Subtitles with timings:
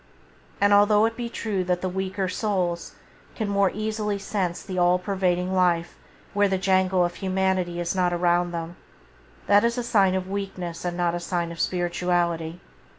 [0.59, 2.95] And although it be true that the weaker souls
[3.35, 5.95] can more easily sense the all pervading life
[6.33, 8.77] where the jangle of humanity is not around them,
[9.45, 12.61] that is a sign of weakness and not a sign of spirituality.